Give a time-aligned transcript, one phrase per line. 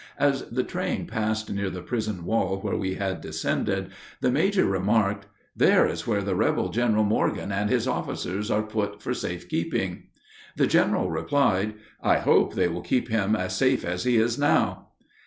[0.17, 5.27] As the train passed near the prison wall where we had descended, the major remarked,
[5.55, 10.05] "There is where the rebel General Morgan and his officers are put for safe keeping."
[10.55, 14.87] The general replied, "I hope they will keep him as safe as he is now."